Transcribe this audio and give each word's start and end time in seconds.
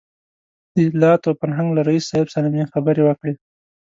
د 0.73 0.75
اطلاعاتو 0.89 1.27
او 1.31 1.39
فرهنګ 1.41 1.69
له 1.73 1.81
رییس 1.89 2.05
صاحب 2.11 2.27
سره 2.35 2.47
مې 2.53 2.63
خبرې 2.73 3.01
وکړې. 3.05 3.33